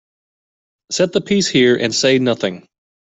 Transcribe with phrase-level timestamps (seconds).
[0.89, 2.67] Set the piece here and say nothing.